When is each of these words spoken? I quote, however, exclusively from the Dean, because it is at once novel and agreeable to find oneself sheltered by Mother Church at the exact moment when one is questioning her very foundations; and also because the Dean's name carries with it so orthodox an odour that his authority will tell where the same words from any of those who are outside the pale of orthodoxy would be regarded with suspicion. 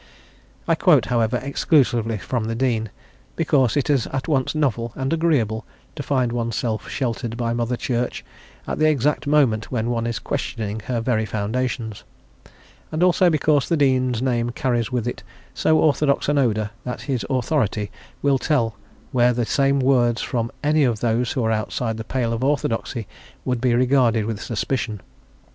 I 0.67 0.73
quote, 0.73 1.05
however, 1.13 1.37
exclusively 1.43 2.17
from 2.17 2.45
the 2.45 2.55
Dean, 2.55 2.89
because 3.35 3.77
it 3.77 3.87
is 3.87 4.07
at 4.07 4.27
once 4.27 4.55
novel 4.55 4.93
and 4.95 5.13
agreeable 5.13 5.63
to 5.95 6.01
find 6.01 6.31
oneself 6.31 6.89
sheltered 6.89 7.37
by 7.37 7.53
Mother 7.53 7.77
Church 7.77 8.25
at 8.67 8.79
the 8.79 8.87
exact 8.89 9.27
moment 9.27 9.71
when 9.71 9.91
one 9.91 10.07
is 10.07 10.17
questioning 10.17 10.79
her 10.87 11.01
very 11.01 11.27
foundations; 11.27 12.03
and 12.91 13.03
also 13.03 13.29
because 13.29 13.69
the 13.69 13.77
Dean's 13.77 14.23
name 14.23 14.49
carries 14.49 14.91
with 14.91 15.07
it 15.07 15.21
so 15.53 15.77
orthodox 15.77 16.27
an 16.27 16.39
odour 16.39 16.71
that 16.83 17.01
his 17.01 17.23
authority 17.29 17.91
will 18.23 18.39
tell 18.39 18.75
where 19.11 19.33
the 19.33 19.45
same 19.45 19.79
words 19.79 20.19
from 20.19 20.51
any 20.63 20.83
of 20.83 21.01
those 21.01 21.33
who 21.33 21.43
are 21.43 21.51
outside 21.51 21.97
the 21.97 22.03
pale 22.03 22.33
of 22.33 22.43
orthodoxy 22.43 23.07
would 23.45 23.61
be 23.61 23.75
regarded 23.75 24.25
with 24.25 24.41
suspicion. 24.41 24.99